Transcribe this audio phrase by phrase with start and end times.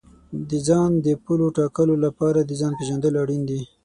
[0.49, 3.61] د ځان د پولو ټاکلو لپاره د ځان پېژندل اړین دي.